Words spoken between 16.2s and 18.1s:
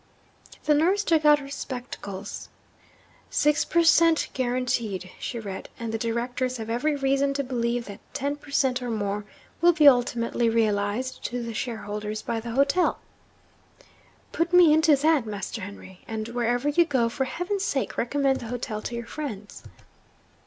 wherever you go, for Heaven's sake